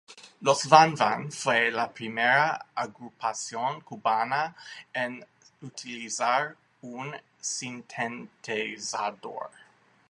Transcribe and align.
Los 0.45 0.61
Van 0.67 0.95
Van 0.97 1.31
fue 1.31 1.69
la 1.69 1.93
primera 1.93 2.65
agrupación 2.73 3.81
cubana 3.81 4.55
en 4.91 5.23
utilizar 5.61 6.57
un 6.81 7.15
sintetizador. 7.39 9.51